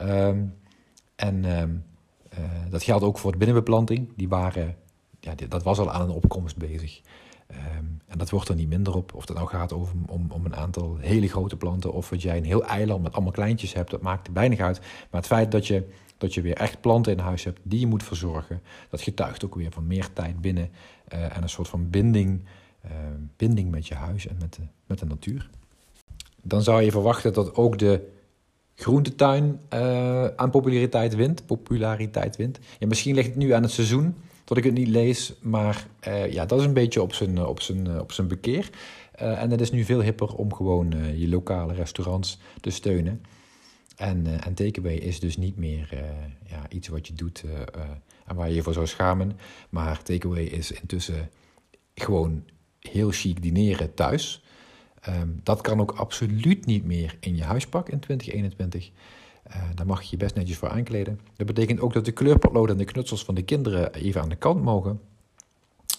Um, 0.00 0.54
en 1.16 1.44
um, 1.60 1.84
uh, 2.38 2.38
dat 2.70 2.82
geldt 2.82 3.04
ook 3.04 3.18
voor 3.18 3.32
de 3.32 3.38
binnenbeplanting. 3.38 4.08
Die 4.16 4.28
waren, 4.28 4.76
ja, 5.20 5.34
dat 5.48 5.62
was 5.62 5.78
al 5.78 5.90
aan 5.90 6.00
een 6.00 6.14
opkomst 6.14 6.56
bezig. 6.56 7.00
Um, 7.50 8.00
en 8.06 8.18
dat 8.18 8.30
wordt 8.30 8.48
er 8.48 8.54
niet 8.54 8.68
minder 8.68 8.94
op. 8.94 9.14
Of 9.14 9.28
het 9.28 9.36
nou 9.36 9.48
gaat 9.48 9.72
over, 9.72 9.94
om, 10.06 10.26
om 10.30 10.44
een 10.44 10.56
aantal 10.56 10.96
hele 10.96 11.28
grote 11.28 11.56
planten 11.56 11.92
of 11.92 12.08
dat 12.08 12.22
jij 12.22 12.36
een 12.36 12.44
heel 12.44 12.64
eiland 12.64 13.02
met 13.02 13.12
allemaal 13.12 13.32
kleintjes 13.32 13.72
hebt, 13.72 13.90
dat 13.90 14.02
maakt 14.02 14.28
weinig 14.32 14.60
uit. 14.60 14.80
Maar 14.80 15.20
het 15.20 15.26
feit 15.26 15.52
dat 15.52 15.66
je, 15.66 15.88
dat 16.18 16.34
je 16.34 16.40
weer 16.40 16.56
echt 16.56 16.80
planten 16.80 17.12
in 17.12 17.18
huis 17.18 17.44
hebt 17.44 17.60
die 17.62 17.80
je 17.80 17.86
moet 17.86 18.02
verzorgen, 18.02 18.62
dat 18.90 19.00
getuigt 19.00 19.44
ook 19.44 19.54
weer 19.54 19.72
van 19.72 19.86
meer 19.86 20.12
tijd 20.12 20.40
binnen 20.40 20.70
uh, 21.12 21.36
en 21.36 21.42
een 21.42 21.48
soort 21.48 21.68
van 21.68 21.90
binding, 21.90 22.40
uh, 22.84 22.90
binding 23.36 23.70
met 23.70 23.86
je 23.86 23.94
huis 23.94 24.26
en 24.26 24.36
met 24.40 24.54
de, 24.54 24.62
met 24.86 24.98
de 24.98 25.06
natuur. 25.06 25.50
Dan 26.42 26.62
zou 26.62 26.82
je 26.82 26.90
verwachten 26.90 27.32
dat 27.32 27.54
ook 27.54 27.78
de 27.78 28.08
groentetuin 28.74 29.60
uh, 29.74 30.26
aan 30.26 30.50
populariteit 30.50 31.14
wint. 31.14 31.46
Populariteit 31.46 32.36
wint. 32.36 32.58
Ja, 32.78 32.86
misschien 32.86 33.14
ligt 33.14 33.28
het 33.28 33.36
nu 33.36 33.50
aan 33.50 33.62
het 33.62 33.70
seizoen 33.70 34.14
dat 34.44 34.56
ik 34.56 34.64
het 34.64 34.74
niet 34.74 34.88
lees. 34.88 35.34
Maar 35.40 35.86
ja, 36.30 36.46
dat 36.46 36.58
is 36.60 36.64
een 36.64 36.72
beetje 36.72 37.02
op 37.02 37.14
zijn, 37.14 37.46
op 37.46 37.60
zijn, 37.60 38.00
op 38.00 38.12
zijn 38.12 38.28
bekeer. 38.28 38.70
En 39.12 39.50
het 39.50 39.60
is 39.60 39.70
nu 39.70 39.84
veel 39.84 40.00
hipper 40.00 40.34
om 40.34 40.54
gewoon 40.54 40.94
je 41.16 41.28
lokale 41.28 41.74
restaurants 41.74 42.38
te 42.60 42.70
steunen. 42.70 43.22
En, 43.98 44.26
uh, 44.26 44.34
takeaway 44.34 44.94
is 44.94 45.20
dus 45.20 45.36
niet 45.36 45.56
meer 45.56 45.88
ja, 46.44 46.68
iets 46.68 46.88
wat 46.88 47.06
je 47.06 47.14
doet 47.14 47.44
en 48.26 48.34
waar 48.34 48.48
je 48.48 48.54
je 48.54 48.62
voor 48.62 48.72
zou 48.72 48.86
schamen. 48.86 49.38
Maar 49.70 50.02
takeaway 50.02 50.44
is 50.44 50.72
intussen 50.72 51.30
gewoon 51.94 52.44
heel 52.80 53.10
chic 53.10 53.42
dineren 53.42 53.94
thuis. 53.94 54.42
Um, 55.08 55.40
dat 55.42 55.60
kan 55.60 55.80
ook 55.80 55.90
absoluut 55.90 56.66
niet 56.66 56.84
meer 56.84 57.16
in 57.20 57.36
je 57.36 57.42
huispak 57.42 57.88
in 57.88 57.98
2021. 57.98 58.90
Uh, 59.48 59.62
daar 59.74 59.86
mag 59.86 60.02
je 60.02 60.08
je 60.10 60.16
best 60.16 60.34
netjes 60.34 60.56
voor 60.56 60.68
aankleden. 60.68 61.20
Dat 61.36 61.46
betekent 61.46 61.80
ook 61.80 61.92
dat 61.92 62.04
de 62.04 62.12
kleurpotloden 62.12 62.70
en 62.70 62.84
de 62.84 62.92
knutsels 62.92 63.24
van 63.24 63.34
de 63.34 63.42
kinderen 63.42 63.94
even 63.94 64.20
aan 64.20 64.28
de 64.28 64.36
kant 64.36 64.62
mogen. 64.62 65.00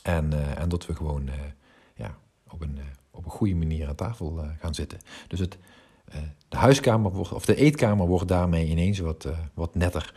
En, 0.03 0.58
en 0.58 0.70
dat 0.70 0.86
we 0.86 0.96
gewoon 0.96 1.29
ja, 1.96 2.18
op, 2.50 2.62
een, 2.62 2.79
op 3.12 3.25
een 3.25 3.32
goede 3.32 3.56
manier 3.56 3.88
aan 3.88 3.96
tafel 3.96 4.46
gaan 4.60 4.75
zitten. 4.75 5.00
Dus 5.27 5.39
het, 5.39 5.58
de 6.50 6.58
huiskamer 6.58 7.12
wordt, 7.12 7.34
of 7.34 7.46
de 7.46 7.56
eetkamer 7.56 8.08
wordt 8.08 8.28
daarmee 8.28 8.68
ineens 8.68 9.00
wat, 9.00 9.28
wat 9.54 9.75
netter. 9.75 10.13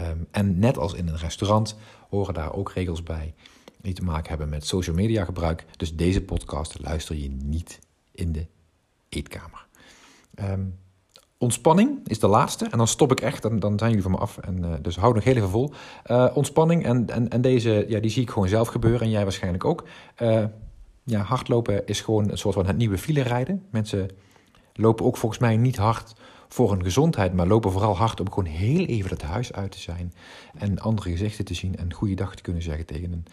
Um, 0.00 0.26
en 0.30 0.58
net 0.58 0.78
als 0.78 0.94
in 0.94 1.08
een 1.08 1.16
restaurant 1.16 1.76
horen 2.08 2.34
daar 2.34 2.54
ook 2.54 2.72
regels 2.72 3.02
bij 3.02 3.34
die 3.80 3.94
te 3.94 4.04
maken 4.04 4.28
hebben 4.28 4.48
met 4.48 4.66
social 4.66 4.96
media 4.96 5.24
gebruik. 5.24 5.64
Dus 5.76 5.96
deze 5.96 6.22
podcast 6.22 6.78
luister 6.80 7.16
je 7.16 7.30
niet 7.30 7.78
in 8.12 8.32
de 8.32 8.46
eetkamer. 9.08 9.66
Um, 10.40 10.78
Ontspanning 11.38 12.08
is 12.08 12.18
de 12.18 12.26
laatste. 12.26 12.64
En 12.64 12.78
dan 12.78 12.86
stop 12.86 13.10
ik 13.12 13.20
echt. 13.20 13.44
En 13.44 13.58
dan 13.58 13.78
zijn 13.78 13.90
jullie 13.90 14.04
van 14.04 14.12
me 14.12 14.18
af. 14.18 14.38
En, 14.38 14.64
uh, 14.64 14.72
dus 14.82 14.96
houd 14.96 15.14
nog 15.14 15.24
heel 15.24 15.36
even 15.36 15.48
vol. 15.48 15.72
Ontspanning. 16.34 16.84
En, 16.84 17.10
en, 17.10 17.28
en 17.28 17.40
deze, 17.40 17.84
ja, 17.88 18.00
die 18.00 18.10
zie 18.10 18.22
ik 18.22 18.30
gewoon 18.30 18.48
zelf 18.48 18.68
gebeuren. 18.68 19.00
En 19.00 19.10
jij 19.10 19.22
waarschijnlijk 19.22 19.64
ook. 19.64 19.84
Ja, 21.04 21.20
hardlopen 21.20 21.86
is 21.86 22.00
gewoon 22.00 22.30
een 22.30 22.38
soort 22.38 22.54
van 22.54 22.66
het 22.66 22.76
nieuwe 22.76 22.98
file 22.98 23.22
rijden. 23.22 23.62
Mensen 23.70 24.10
lopen 24.76 25.04
ook 25.04 25.16
volgens 25.16 25.40
mij 25.40 25.56
niet 25.56 25.76
hard 25.76 26.12
voor 26.48 26.70
hun 26.70 26.82
gezondheid. 26.82 27.34
Maar 27.34 27.46
lopen 27.46 27.72
vooral 27.72 27.96
hard 27.96 28.20
om 28.20 28.28
gewoon 28.28 28.44
heel 28.44 28.86
even 28.86 29.10
het 29.10 29.22
huis 29.22 29.52
uit 29.52 29.70
te 29.70 29.80
zijn. 29.80 30.12
En 30.58 30.78
andere 30.78 31.10
gezichten 31.10 31.44
te 31.44 31.54
zien. 31.54 31.76
En 31.76 31.92
goede 31.92 32.14
dag 32.14 32.34
te 32.34 32.42
kunnen 32.42 32.62
zeggen 32.62 32.86
tegen 32.86 33.12
een 33.12 33.24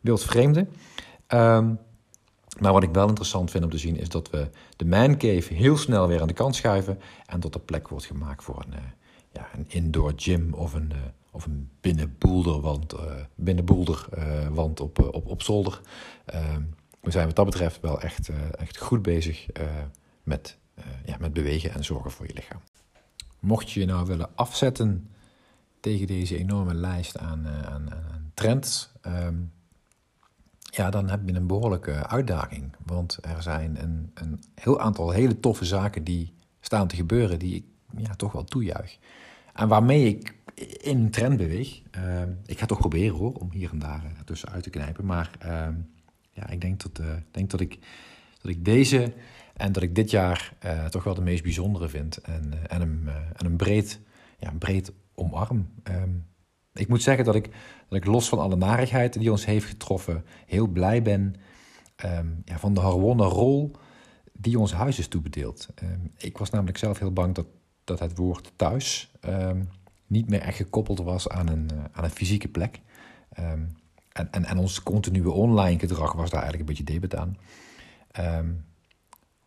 wild 0.00 0.24
vreemde. 0.24 0.66
Um, 1.28 1.78
maar 2.58 2.72
wat 2.72 2.82
ik 2.82 2.92
wel 2.92 3.08
interessant 3.08 3.50
vind 3.50 3.64
om 3.64 3.70
te 3.70 3.78
zien 3.78 3.96
is 3.96 4.08
dat 4.08 4.30
we 4.30 4.50
de 4.76 4.84
man 4.84 5.16
cave 5.16 5.54
heel 5.54 5.76
snel 5.76 6.08
weer 6.08 6.20
aan 6.20 6.28
de 6.28 6.34
kant 6.34 6.56
schuiven 6.56 7.00
en 7.26 7.40
dat 7.40 7.54
er 7.54 7.60
plek 7.60 7.88
wordt 7.88 8.04
gemaakt 8.04 8.44
voor 8.44 8.64
een, 8.66 8.72
uh, 8.72 8.80
ja, 9.32 9.48
een 9.54 9.64
indoor 9.68 10.12
gym 10.16 10.54
of 10.54 10.74
een, 10.74 10.90
uh, 10.92 10.98
of 11.30 11.44
een 11.46 11.70
binnenboelderwand, 11.80 12.94
uh, 12.94 13.00
binnenboelderwand 13.34 14.80
op, 14.80 14.98
op, 15.14 15.26
op 15.26 15.42
zolder. 15.42 15.80
Ehm, 16.24 16.62
we 17.00 17.10
zijn 17.10 17.26
wat 17.26 17.36
dat 17.36 17.44
betreft 17.44 17.80
wel 17.80 18.00
echt, 18.00 18.30
echt 18.58 18.78
goed 18.78 19.02
bezig 19.02 19.46
met, 20.22 20.58
ja, 21.04 21.16
met 21.20 21.32
bewegen 21.32 21.72
en 21.74 21.84
zorgen 21.84 22.10
voor 22.10 22.26
je 22.26 22.34
lichaam. 22.34 22.60
Mocht 23.38 23.70
je 23.70 23.80
je 23.80 23.86
nou 23.86 24.06
willen 24.06 24.36
afzetten 24.36 25.10
tegen 25.80 26.06
deze 26.06 26.38
enorme 26.38 26.74
lijst 26.74 27.18
aan, 27.18 27.48
aan, 27.48 27.92
aan 27.92 28.30
trends, 28.34 28.92
um, 29.06 29.52
ja, 30.70 30.90
dan 30.90 31.08
heb 31.08 31.20
je 31.28 31.34
een 31.34 31.46
behoorlijke 31.46 32.06
uitdaging. 32.06 32.72
Want 32.86 33.18
er 33.22 33.42
zijn 33.42 33.82
een, 33.82 34.10
een 34.14 34.42
heel 34.54 34.80
aantal 34.80 35.10
hele 35.10 35.40
toffe 35.40 35.64
zaken 35.64 36.04
die 36.04 36.34
staan 36.60 36.86
te 36.86 36.96
gebeuren, 36.96 37.38
die 37.38 37.54
ik 37.54 37.64
ja, 37.96 38.14
toch 38.14 38.32
wel 38.32 38.44
toejuich. 38.44 38.98
En 39.54 39.68
waarmee 39.68 40.08
ik 40.08 40.34
in 40.80 40.98
een 40.98 41.10
trend 41.10 41.36
beweeg. 41.36 41.82
Uh, 41.96 42.22
ik 42.46 42.58
ga 42.58 42.66
toch 42.66 42.78
proberen 42.78 43.16
hoor, 43.16 43.32
om 43.32 43.52
hier 43.52 43.70
en 43.70 43.78
daar 43.78 44.04
uh, 44.04 44.20
tussenuit 44.24 44.62
te 44.62 44.70
knijpen. 44.70 45.06
Maar 45.06 45.30
uh, 45.44 45.68
ja, 46.32 46.48
ik 46.48 46.60
denk, 46.60 46.82
dat, 46.82 47.00
denk 47.30 47.50
dat, 47.50 47.60
ik, 47.60 47.78
dat 48.42 48.50
ik 48.50 48.64
deze 48.64 49.12
en 49.60 49.72
dat 49.72 49.82
ik 49.82 49.94
dit 49.94 50.10
jaar 50.10 50.52
toch 50.90 51.04
wel 51.04 51.14
de 51.14 51.20
meest 51.20 51.42
bijzondere 51.42 51.88
vind. 51.88 52.16
En, 52.16 52.52
en, 52.68 52.80
hem, 52.80 53.08
en 53.08 53.44
hem 53.44 53.56
breed, 53.56 54.00
ja, 54.38 54.52
breed 54.58 54.92
omarm. 55.14 55.68
Um, 55.84 56.28
ik 56.72 56.88
moet 56.88 57.02
zeggen 57.02 57.24
dat 57.24 57.34
ik, 57.34 57.50
dat 57.88 57.98
ik 57.98 58.04
los 58.04 58.28
van 58.28 58.38
alle 58.38 58.56
narigheid 58.56 59.18
die 59.18 59.30
ons 59.30 59.44
heeft 59.44 59.66
getroffen, 59.66 60.24
heel 60.46 60.66
blij 60.66 61.02
ben 61.02 61.34
um, 62.04 62.42
ja, 62.44 62.58
van 62.58 62.74
de 62.74 62.80
harwonnen 62.80 63.26
rol 63.26 63.70
die 64.32 64.58
ons 64.58 64.72
huis 64.72 64.98
is 64.98 65.08
toebedeeld. 65.08 65.68
Um, 65.82 66.12
ik 66.16 66.38
was 66.38 66.50
namelijk 66.50 66.78
zelf 66.78 66.98
heel 66.98 67.12
bang 67.12 67.34
dat, 67.34 67.46
dat 67.84 67.98
het 67.98 68.16
woord 68.16 68.52
thuis 68.56 69.12
um, 69.20 69.68
niet 70.06 70.28
meer 70.28 70.40
echt 70.40 70.56
gekoppeld 70.56 70.98
was 70.98 71.28
aan 71.28 71.48
een, 71.48 71.70
aan 71.92 72.04
een 72.04 72.10
fysieke 72.10 72.48
plek. 72.48 72.80
en, 73.30 73.76
en, 74.30 74.44
en 74.44 74.58
ons 74.58 74.82
continue 74.82 75.30
online 75.30 75.78
gedrag 75.78 76.12
was 76.12 76.30
daar 76.30 76.42
eigenlijk 76.42 76.70
een 76.70 76.76
beetje 76.76 76.92
debet 76.92 77.16
aan. 77.16 77.36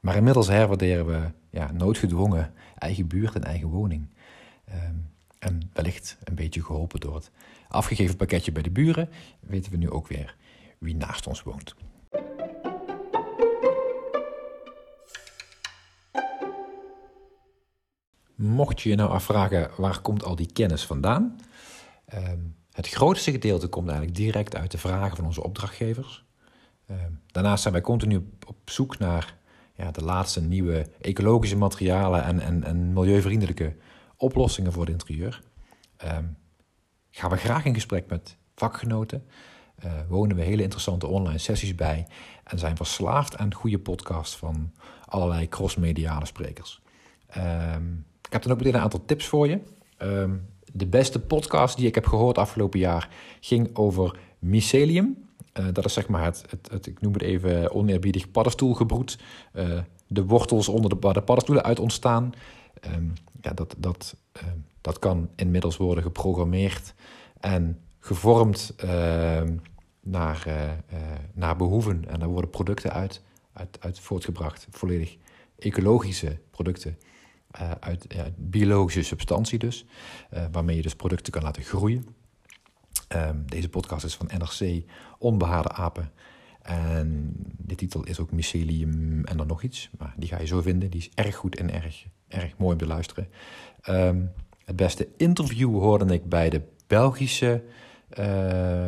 Maar 0.04 0.16
inmiddels 0.16 0.48
herwaarderen 0.48 1.06
we 1.06 1.32
ja, 1.50 1.72
noodgedwongen 1.72 2.54
eigen 2.78 3.08
buurt 3.08 3.36
en 3.36 3.44
eigen 3.44 3.68
woning. 3.68 4.08
En 5.40 5.70
wellicht 5.74 6.18
een 6.24 6.36
beetje 6.36 6.64
geholpen 6.64 7.00
door 7.00 7.16
het 7.16 7.32
afgegeven 7.68 8.16
pakketje 8.16 8.52
bij 8.52 8.62
de 8.62 8.70
buren, 8.70 9.10
weten 9.40 9.72
we 9.72 9.78
nu 9.78 9.90
ook 9.90 10.08
weer 10.08 10.36
wie 10.78 10.96
naast 10.96 11.28
ons 11.28 11.44
woont. 11.44 11.76
Mocht 18.36 18.82
je 18.82 18.90
je 18.90 18.96
nou 18.96 19.10
afvragen 19.10 19.70
waar 19.78 20.02
komt 20.02 20.24
al 20.24 20.36
die 20.36 20.52
kennis 20.54 20.86
vandaan? 20.86 21.40
Uh, 22.14 22.20
het 22.72 22.90
grootste 22.90 23.32
gedeelte 23.32 23.68
komt 23.68 23.88
eigenlijk 23.88 24.18
direct 24.18 24.56
uit 24.56 24.72
de 24.72 24.78
vragen 24.78 25.16
van 25.16 25.26
onze 25.26 25.44
opdrachtgevers. 25.44 26.24
Uh, 26.88 26.98
daarnaast 27.32 27.62
zijn 27.62 27.74
wij 27.74 27.84
continu 27.84 28.30
op 28.48 28.58
zoek 28.66 28.98
naar 28.98 29.42
ja, 29.76 29.92
de 29.92 30.04
laatste 30.04 30.42
nieuwe 30.42 30.88
ecologische 31.02 31.58
materialen 31.58 32.24
en, 32.24 32.40
en, 32.40 32.64
en 32.64 32.94
milieuvriendelijke 32.94 33.76
oplossingen 34.18 34.72
voor 34.72 34.82
het 34.82 34.92
interieur. 34.92 35.42
Um, 36.06 36.38
gaan 37.12 37.30
we 37.30 37.38
graag 37.38 37.66
in 37.66 37.74
gesprek 37.74 38.08
met 38.08 38.38
vakgenoten. 38.56 39.24
Uh, 39.86 39.92
wonen 40.08 40.36
we 40.36 40.42
hele 40.42 40.62
interessante 40.62 41.08
online 41.08 41.38
sessies 41.38 41.76
bij. 41.76 42.08
En 42.44 42.60
zijn 42.60 42.76
verslaafd 42.76 43.38
aan 43.38 43.54
goede 43.54 43.80
podcasts 43.80 44.38
van 44.38 44.72
allerlei 45.06 45.50
crossmediale 45.50 46.26
sprekers. 46.26 46.82
Um, 47.38 48.06
ik 48.22 48.34
heb 48.34 48.42
dan 48.42 48.52
ook 48.52 48.58
meteen 48.58 48.74
een 48.76 48.82
aantal 48.82 49.06
tips 49.06 49.28
voor 49.28 49.48
je. 49.48 49.60
Um, 49.98 50.48
de 50.74 50.88
beste 50.88 51.20
podcast 51.20 51.78
die 51.78 51.88
ik 51.88 51.96
heb 51.96 52.06
gehoord 52.06 52.38
afgelopen 52.38 52.80
jaar 52.80 53.10
ging 53.40 53.76
over 53.76 54.18
mycelium. 54.40 55.30
Dat 55.54 55.86
is 55.86 55.94
zeg 55.94 56.08
maar 56.08 56.24
het, 56.24 56.46
het, 56.72 56.86
ik 56.86 57.02
noem 57.02 57.14
het 57.14 57.22
even 57.22 57.74
oneerbiedig, 57.74 58.32
paddenstoelgebroed. 58.32 59.20
Uh, 59.54 59.80
de 60.08 60.26
wortels 60.26 60.68
onder 60.68 60.90
de, 60.90 60.98
waar 61.00 61.14
de 61.14 61.22
paddenstoelen 61.22 61.66
uit 61.66 61.80
ontstaan. 61.80 62.34
Ehm, 62.80 63.06
ja, 63.42 63.52
dat, 63.52 63.76
dat, 63.78 64.16
ehm, 64.32 64.58
dat 64.82 65.00
kan 65.00 65.30
inmiddels 65.36 65.78
worden 65.78 66.04
geprogrammeerd 66.04 66.94
en 67.40 67.80
gevormd 68.00 68.74
ehm, 68.78 69.56
naar, 70.02 70.44
uh, 70.48 71.00
naar 71.34 71.56
behoeven. 71.56 72.06
En 72.08 72.20
daar 72.20 72.30
worden 72.30 72.50
producten 72.50 72.94
uit, 72.94 73.22
uit, 73.54 73.78
uit 73.80 74.00
voortgebracht. 74.00 74.68
Volledig 74.70 75.18
ecologische 75.60 76.38
producten. 76.52 76.98
uit 77.80 78.08
biologische 78.36 79.04
substantie 79.04 79.60
dus. 79.60 79.86
waarmee 80.52 80.76
je 80.76 80.82
dus 80.82 80.96
producten 80.96 81.34
kan 81.34 81.44
laten 81.44 81.64
groeien. 81.64 82.06
Deze 83.46 83.70
podcast 83.70 84.06
is 84.06 84.16
van 84.16 84.30
NRC, 84.38 84.84
Onbehaarde 85.18 85.72
Apen. 85.72 86.12
En 86.62 87.34
de 87.58 87.76
titel 87.76 88.04
is 88.04 88.20
ook 88.20 88.32
Mycelium 88.32 89.26
en 89.26 89.38
dan 89.38 89.48
nog 89.48 89.64
iets. 89.64 89.90
Maar 89.98 90.14
die 90.18 90.30
ga 90.30 90.40
je 90.40 90.46
zo 90.46 90.62
vinden. 90.62 90.90
Die 90.90 91.00
is 91.00 91.10
erg 91.16 91.36
goed 91.36 91.56
en 91.56 91.74
erg, 91.74 92.06
erg 92.28 92.58
mooi 92.58 92.72
om 92.72 92.78
te 92.78 92.88
luisteren. 92.88 93.28
Um, 93.90 94.32
het 94.66 94.76
beste 94.76 95.08
interview 95.18 95.80
hoorde 95.80 96.14
ik 96.14 96.30
bij 96.30 96.50
de 96.50 96.62
Belgische 96.88 97.64
uh, 98.20 98.26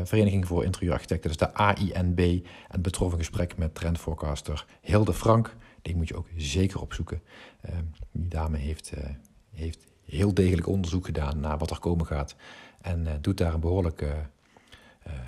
Vereniging 0.04 0.48
voor 0.48 0.64
Interieurarchitecten. 0.64 1.30
Dus 1.30 1.40
de 1.40 1.54
AINB. 1.54 2.20
En 2.20 2.44
het 2.68 2.82
betroffen 2.82 3.20
gesprek 3.20 3.58
met 3.58 3.76
trendforecaster 3.76 4.66
Hilde 4.82 5.14
Frank. 5.14 5.56
Die 5.82 5.96
moet 5.96 6.08
je 6.08 6.16
ook 6.16 6.28
zeker 6.36 6.82
opzoeken. 6.82 7.22
Uh, 7.66 7.72
die 8.12 8.28
dame 8.28 8.58
heeft, 8.58 8.92
uh, 8.98 9.04
heeft 9.52 9.88
heel 10.06 10.34
degelijk 10.34 10.68
onderzoek 10.68 11.06
gedaan 11.06 11.40
naar 11.40 11.58
wat 11.58 11.72
er 11.72 11.80
komen 11.80 12.06
gaat. 12.06 12.36
En 12.82 13.08
doet 13.22 13.38
daar 13.38 13.54
een 13.54 13.60
behoorlijk 13.60 14.06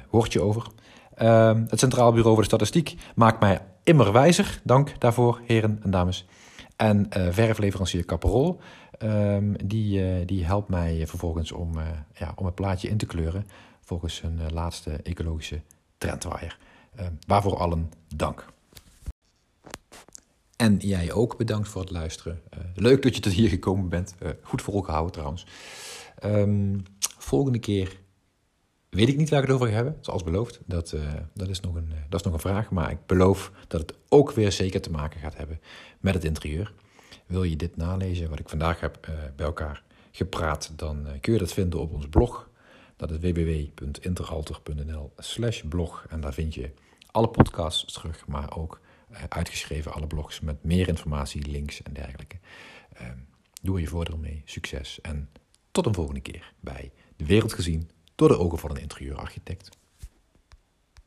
woordje 0.09 0.41
over. 0.41 0.67
Ehm, 1.15 1.63
het 1.67 1.79
Centraal 1.79 2.11
Bureau 2.11 2.33
voor 2.33 2.43
de 2.43 2.49
Statistiek 2.49 2.95
maakt 3.15 3.39
mij 3.39 3.61
immer 3.83 4.11
wijzer. 4.11 4.61
Dank 4.63 4.99
daarvoor, 4.99 5.41
heren 5.45 5.79
en 5.83 5.91
dames. 5.91 6.25
En 6.75 7.07
verfleverancier 7.09 8.05
Caparol, 8.05 8.59
ehm, 8.91 9.53
die, 9.65 10.25
die 10.25 10.45
helpt 10.45 10.69
mij 10.69 11.07
vervolgens 11.07 11.51
om, 11.51 11.73
ja, 12.13 12.31
om 12.35 12.45
het 12.45 12.55
plaatje 12.55 12.89
in 12.89 12.97
te 12.97 13.05
kleuren 13.05 13.45
volgens 13.81 14.21
hun 14.21 14.39
laatste 14.53 14.91
ecologische 14.91 15.61
trendwaaier. 15.97 16.57
Ehm, 16.95 17.11
waarvoor 17.27 17.57
allen 17.57 17.91
dank. 18.15 18.45
En 20.55 20.77
jij 20.77 21.11
ook 21.11 21.37
bedankt 21.37 21.67
voor 21.67 21.81
het 21.81 21.91
luisteren. 21.91 22.41
leuk 22.75 23.01
dat 23.01 23.15
je 23.15 23.21
tot 23.21 23.33
hier 23.33 23.49
gekomen 23.49 23.89
bent. 23.89 24.15
goed 24.41 24.61
volgehouden 24.61 25.11
trouwens. 25.11 25.45
Volgende 27.17 27.59
keer 27.59 27.99
Weet 28.89 29.07
ik 29.07 29.17
niet 29.17 29.29
waar 29.29 29.39
ik 29.41 29.45
het 29.45 29.55
over 29.55 29.67
ga 29.67 29.73
hebben, 29.73 29.97
zoals 30.01 30.23
beloofd. 30.23 30.59
Dat, 30.65 30.91
uh, 30.91 31.13
dat, 31.33 31.47
is 31.47 31.59
nog 31.59 31.75
een, 31.75 31.89
uh, 31.91 31.97
dat 32.09 32.19
is 32.19 32.25
nog 32.25 32.33
een 32.33 32.39
vraag. 32.39 32.69
Maar 32.69 32.91
ik 32.91 33.05
beloof 33.05 33.51
dat 33.67 33.81
het 33.81 33.93
ook 34.09 34.31
weer 34.31 34.51
zeker 34.51 34.81
te 34.81 34.91
maken 34.91 35.19
gaat 35.19 35.37
hebben 35.37 35.61
met 35.99 36.13
het 36.13 36.23
interieur. 36.23 36.73
Wil 37.25 37.43
je 37.43 37.55
dit 37.55 37.75
nalezen, 37.75 38.29
wat 38.29 38.39
ik 38.39 38.49
vandaag 38.49 38.79
heb 38.79 39.07
uh, 39.09 39.15
bij 39.35 39.45
elkaar 39.45 39.83
gepraat, 40.11 40.71
dan 40.75 41.07
kun 41.21 41.33
je 41.33 41.39
dat 41.39 41.53
vinden 41.53 41.79
op 41.79 41.93
ons 41.93 42.07
blog. 42.07 42.49
Dat 42.95 43.11
is 43.11 43.17
www.interhalter.nl 43.17 45.11
slash 45.17 45.61
blog. 45.61 46.05
En 46.09 46.21
daar 46.21 46.33
vind 46.33 46.53
je 46.53 46.71
alle 47.11 47.29
podcasts 47.29 47.93
terug, 47.93 48.27
maar 48.27 48.57
ook 48.57 48.81
uitgeschreven 49.29 49.93
alle 49.93 50.07
blogs 50.07 50.39
met 50.39 50.63
meer 50.63 50.87
informatie, 50.87 51.47
links 51.47 51.83
en 51.83 51.93
dergelijke. 51.93 52.37
Ehm, 52.93 53.17
doe 53.61 53.75
er 53.75 53.81
je 53.81 53.87
voordeel 53.87 54.17
mee, 54.17 54.41
succes 54.45 55.01
en 55.01 55.29
tot 55.77 55.85
een 55.85 55.93
volgende 55.93 56.21
keer 56.21 56.53
bij 56.59 56.91
De 57.15 57.25
Wereld 57.25 57.53
Gezien 57.53 57.89
door 58.15 58.27
de 58.27 58.37
ogen 58.37 58.57
van 58.57 58.69
een 58.69 58.81
interieurarchitect. 58.81 59.69